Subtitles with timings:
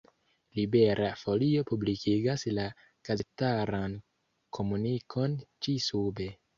[0.59, 2.67] Libera Folio publikigas la
[3.11, 4.01] gazetaran
[4.59, 6.35] komunikon ĉi-sube.